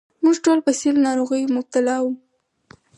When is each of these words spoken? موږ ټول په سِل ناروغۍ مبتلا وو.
موږ 0.23 0.35
ټول 0.45 0.59
په 0.65 0.71
سِل 0.79 0.95
ناروغۍ 1.07 1.43
مبتلا 1.55 1.97
وو. 2.01 2.11